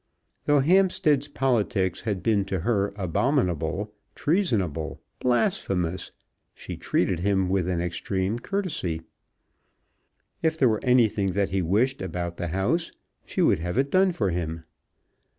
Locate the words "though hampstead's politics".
0.45-2.01